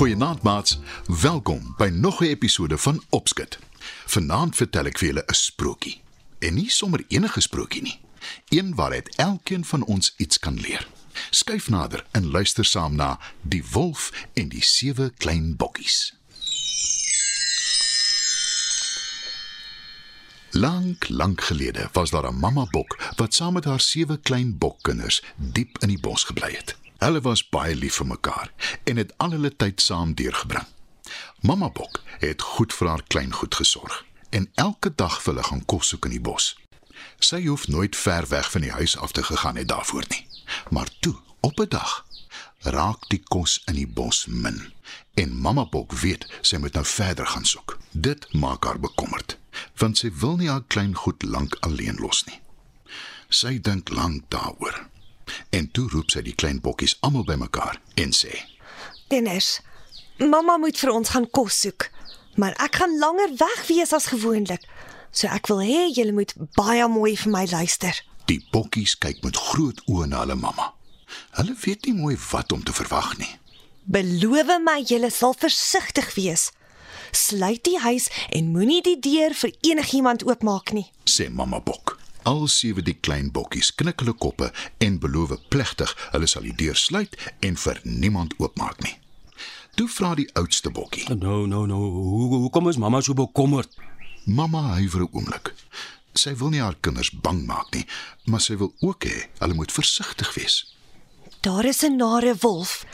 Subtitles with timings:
[0.00, 0.78] Goeienaand maats.
[1.20, 3.58] Welkom by nog 'n episode van Opskit.
[4.06, 6.00] Vanaand vertel ek vir julle 'n sprokie.
[6.38, 8.00] En nie sommer enige sprokie nie.
[8.48, 10.88] Een waaruit elkeen van ons iets kan leer.
[11.30, 16.14] Skyf nader en luister saam na Die Wolf en die sewe klein bokkies.
[20.50, 25.22] Lank, lank gelede was daar 'n mamma bok wat saam met haar sewe klein bokkinders
[25.36, 26.78] diep in die bos gebly het.
[27.00, 28.52] Hulle was baie lief vir mekaar
[28.84, 30.66] en het al hulle tyd saam deurgebring.
[31.40, 35.88] Mamma bok het goed vir haar kleingoed gesorg en elke dag vir hulle gaan kos
[35.92, 36.50] soek in die bos.
[37.24, 40.26] Sy hoef nooit ver weg van die huis af te gegaan het daarvoor nie.
[40.70, 42.04] Maar toe, op 'n dag,
[42.58, 44.72] raak die kos in die bos min
[45.14, 47.78] en mamma bok weet sy moet nou verder gaan soek.
[47.90, 49.38] Dit maak haar bekommerd
[49.76, 52.40] want sy wil nie haar klein goed lank alleen los nie.
[53.28, 54.89] Sy dink lank daaroor.
[55.50, 58.32] En toe roep sy die klein bokkies almal bymekaar en sê:
[59.10, 59.60] Dennis,
[60.18, 61.90] mamma moet vir ons gaan kos soek,
[62.36, 64.64] maar ek gaan langer weg wees as gewoonlik.
[65.10, 67.96] So ek wil hê julle moet baie mooi vir my luister.
[68.30, 70.70] Die bokkies kyk met groot oë na hulle mamma.
[71.34, 73.30] Hulle weet nie mooi wat om te verwag nie.
[73.90, 76.50] Beloof my julle sal versigtig wees.
[77.10, 80.86] Sluit die huis en moenie die deur vir enigiemand oopmaak nie.
[81.04, 81.98] sê mamma bok.
[82.22, 84.50] Al sewe die klein bokkies knik hulle koppe
[84.84, 88.96] en beloof plegtig hulle sal die deur sluit en vir niemand oopmaak nie.
[89.78, 91.06] Toe vra die oudste bokkie.
[91.14, 91.80] Nou, nou, nou.
[91.80, 93.72] Hoe hoekom is mamma so bekommerd?
[94.26, 95.54] Mamma huiwer 'n oomblik.
[96.12, 97.86] Sy wil nie haar kinders bang maak nie,
[98.24, 100.76] maar sy wil ook hê hulle moet versigtig wees.
[101.40, 102.84] Daar is 'n nare wolf.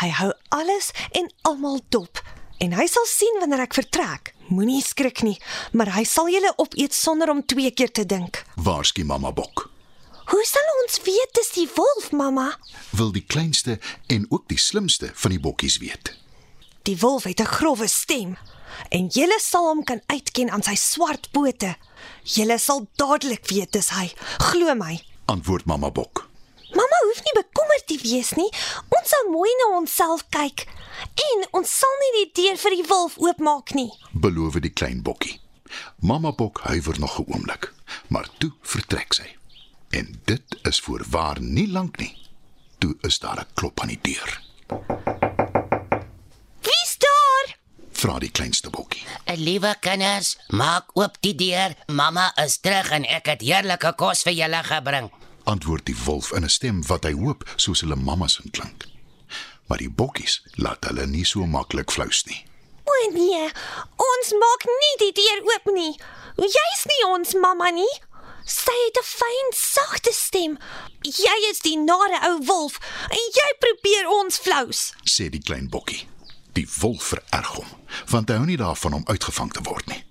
[0.00, 2.22] Hy hou alles en almal dop
[2.58, 4.34] en hy sal sien wanneer ek vertrek.
[4.48, 5.38] Moenie skrik nie,
[5.72, 8.44] maar hy sal julle opeet sonder om twee keer te dink.
[8.54, 9.68] Waarsku mamma bok.
[10.26, 12.48] Hoe sal ons weet dis die wolf, mamma?
[12.98, 13.78] Wil die kleinste
[14.10, 16.14] en ook die slimste van die bokkies weet.
[16.86, 18.36] Die wolf het 'n grouwe stem
[18.90, 21.74] en julle sal hom kan uitken aan sy swart pote.
[22.24, 24.12] Julle sal dadelik weet dis hy.
[24.38, 25.02] Glo my.
[25.26, 26.28] Antwoord mamma bok.
[27.36, 28.48] Nie bekommerd te wees nie.
[28.88, 30.64] Ons sal mooi na onsself kyk
[31.26, 33.90] en ons sal nie die deur vir die wolf oopmaak nie.
[34.12, 35.36] Beloof die klein bokkie.
[36.00, 37.72] Mamma bok huiwer nog 'n oomblik,
[38.08, 39.36] maar toe vertrek sy.
[39.90, 42.16] En dit is voorwaar nie lank nie.
[42.78, 44.40] Toe is daar 'n klop aan die deur.
[46.62, 47.56] Wie's daar?
[47.92, 49.04] Vra die kleinste bokkie.
[49.34, 51.74] Liewe kinders, maak oop die deur.
[51.86, 55.10] Mamma is terug en ek het heerlike kos vir julle gebring.
[55.46, 58.84] Antwoord die wolf in 'n stem wat hy hoop soos hulle mamma se klink.
[59.66, 62.44] Maar die bokkies laat hulle nie so maklik flous nie.
[62.84, 63.44] O nee,
[64.10, 65.94] ons maak nie die deur oop nie.
[66.36, 67.94] Jy's nie ons mamma nie.
[68.44, 70.58] Sy het 'n fyn, sagte stem.
[71.02, 72.78] Jy is die nare ou wolf
[73.10, 74.92] en jy probeer ons flous.
[75.04, 76.08] sê die klein bokkie.
[76.52, 77.66] Die wolf vererg hom,
[78.06, 80.04] want hy hou nie daarvan om uitgevang te word nie.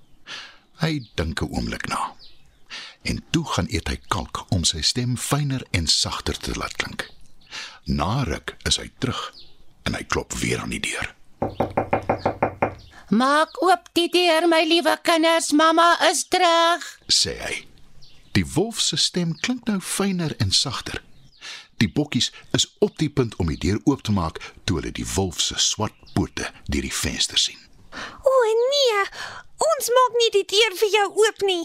[0.79, 2.16] Hy dink 'n oomblik na.
[3.06, 7.06] En toe gaan eet hy kalk om sy stem fyner en sagter te laat klink.
[7.86, 9.22] Na ruk is hy terug
[9.86, 11.14] en hy klop weer aan die deur.
[13.14, 15.52] Maak oop die deur, my liewe kinders.
[15.54, 16.82] Mamma is terug.
[17.08, 17.60] sê hy.
[18.34, 21.04] Die wolf se stem klink nou fyner en sagter.
[21.78, 25.08] Die bokkies is op die punt om die deur oop te maak toe hulle die
[25.14, 27.62] wolf se swart pote deur die venster sien.
[28.26, 28.34] O
[28.74, 29.02] nee,
[29.70, 31.64] ons maak nie die deur vir jou oop nie.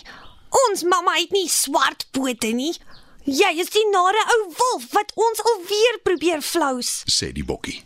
[0.50, 2.72] Ons mamma het nie swart pote nie.
[3.24, 7.02] Jy is die nare ou wolf wat ons alweer probeer flous.
[7.06, 7.82] sê die bokkie.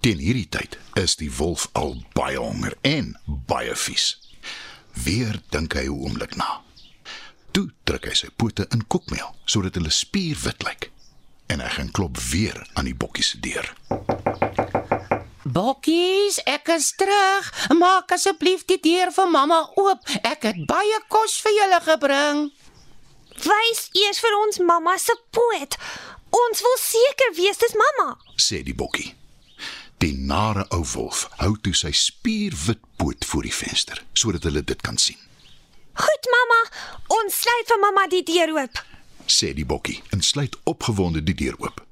[0.00, 4.16] Teen hierdie tyd is die wolf al baie honger en baie vies.
[5.04, 6.62] Weer dink hy 'n oomblik na.
[7.52, 10.90] Toe druk hy sy pote in koekmeel sodat hulle spierwit lyk.
[11.48, 13.74] En hy gaan klop weer aan die bokkie se deur.
[15.46, 17.46] Bokkies, ek is terug.
[17.78, 20.02] Maak asseblief die deur vir mamma oop.
[20.26, 22.40] Ek het baie kos vir julle gebring.
[23.44, 25.78] Wys eers vir ons mamma se poot.
[26.34, 28.16] Ons wil seker wees dis mamma.
[28.34, 29.14] sê die bokkie.
[30.02, 34.82] Die nare ou wolf hou toe sy spierwit poot voor die venster sodat hulle dit
[34.82, 35.20] kan sien.
[35.94, 36.60] Goed mamma,
[37.22, 38.82] ons sluit vir mamma die deur oop.
[39.26, 41.85] sê die bokkie en sluit opgewonde die deur oop.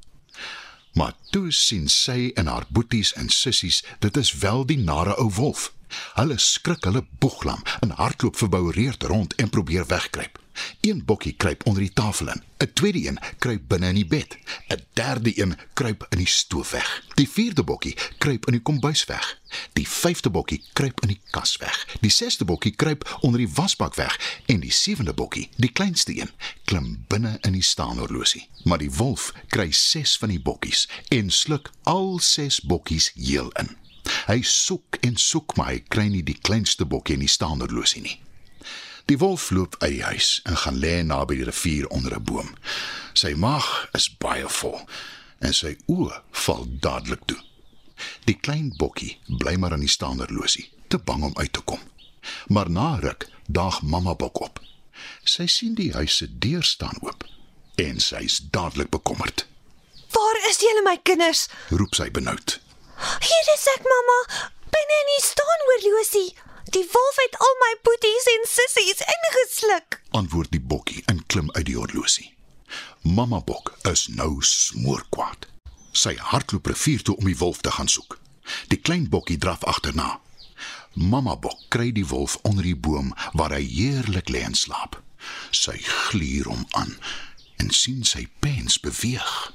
[0.94, 5.30] Maar toe sien sy en haar boeties en sissies, dit is wel die nare ou
[5.40, 5.72] wolf.
[6.14, 10.43] Hulle skrik hulle boeglam en hardloop verboureerd rond en probeer wegkruip.
[10.80, 14.36] Een bokkie kruip onder die tafel in, 'n tweede een kruip binne in die bed,
[14.68, 17.04] 'n derde een kruip in die stoof weg.
[17.14, 19.40] Die vierde bokkie kruip in die kombuis weg.
[19.72, 21.96] Die vyfde bokkie kruip in die kas weg.
[22.00, 26.30] Die sesde bokkie kruip onder die wasbak weg en die sewende bokkie, die kleinste een,
[26.64, 28.48] klim binne in die staanhorlosie.
[28.62, 33.76] Maar die wolf kry 6 van die bokkies en sluk al 6 bokkies heel in.
[34.26, 38.18] Hy soek en soek maar hy kry nie die kleinste bokkie in die staanderlosie nie.
[39.04, 42.54] Die wolf loop uit die huis en gaan lê naby die rivier onder 'n boom.
[43.12, 44.80] Sy maag is baie vol
[45.38, 47.40] en sy oë val dadelik toe.
[48.24, 51.80] Die klein bokkie bly maar aan die staanderlosie, te bang om uit te kom.
[52.46, 54.60] Maar na ruk daag mamma bok op.
[55.24, 57.24] Sy sien die huis se deur staan oop
[57.74, 59.46] en sy's dadelik bekommerd.
[60.10, 61.48] Waar is julle my kinders?
[61.68, 62.60] Roep sy benoud.
[63.20, 64.18] Hier is ek, mamma.
[64.70, 66.53] Binne in die staanhoorlosie.
[66.70, 70.00] Die wolf het al my boeties en sissies ingesluk.
[70.10, 72.30] Antwoord die bokkie en klim uit die horlosie.
[73.02, 75.46] Mamma bok is nou smoorkwaad.
[75.92, 78.18] Sy hardloop rivier toe om die wolf te gaan soek.
[78.72, 80.20] Die klein bokkie draf agterna.
[80.94, 84.96] Mamma bok kry die wolf onder die boom waar hy heerlik lê en slaap.
[85.50, 86.96] Sy gluur hom aan
[87.60, 89.52] en sien sy pens beweeg.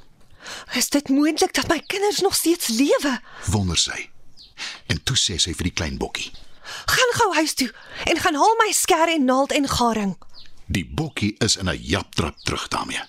[0.78, 3.18] Is dit moontlik dat my kinders nog steeds lewe?
[3.50, 4.10] Wonder sy.
[4.88, 6.32] En toe sê sy vir die klein bokkie:
[6.86, 7.74] Gaan gou huis toe
[8.04, 10.18] en gaan haal my skêr en naald en garing.
[10.66, 13.02] Die bokkie is in 'n japtrap terug daarmee.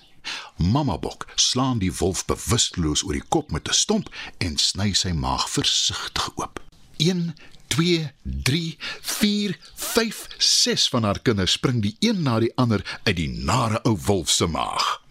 [0.55, 5.11] Mamma bok slaan die wolf bewusteloos oor die kop met 'n stomp en sny sy
[5.11, 6.59] maag versigtig oop.
[6.97, 7.35] 1
[7.67, 13.15] 2 3 4 5 6 van haar kinders spring die een na die ander uit
[13.15, 15.01] die nare ou wolf se maag.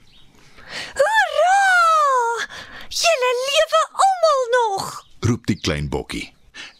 [1.01, 2.47] Hoera!
[2.89, 5.07] Julle lewe almal nog.
[5.21, 6.33] Roep die klein bokkie.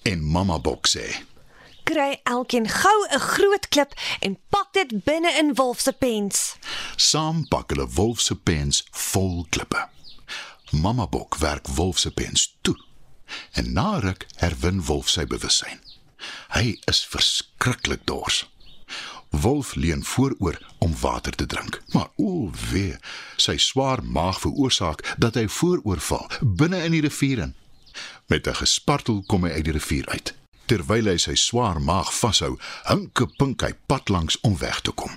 [0.03, 1.07] En mamma bok sê:
[1.85, 6.57] Kry elkeen gou 'n groot klip en pak dit binne in wolf se pens.
[6.97, 9.89] Saam pak hulle wolf se pens vol klippe.
[10.71, 12.77] Mamma bok werk wolf se pens toe.
[13.53, 15.81] En na ruk herwin wolf sy bewussyn.
[16.49, 18.51] Hy is verskriklik dors.
[19.31, 22.97] Wolf leun vooroor om water te drink, maar o wee,
[23.37, 27.55] sy swaar maag veroorsaak dat hy vooroorval binne in die rivier in.
[28.27, 30.35] Met 'n gespartel kom hy uit die rivier uit.
[30.71, 32.53] Terwyl hy sy swaar maag vashou,
[32.87, 35.17] hinke pink hy pad langs om weg te kom.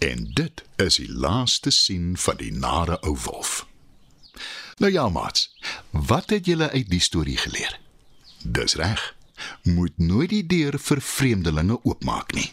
[0.00, 3.66] En dit is die laaste sien van die nare ou wolf.
[4.80, 5.50] Nou ja, maats,
[5.92, 7.76] wat het julle uit die storie geleer?
[8.40, 9.02] Dis reg.
[9.68, 12.48] Moet nooit die deur vir vreemdelinge oopmaak nie.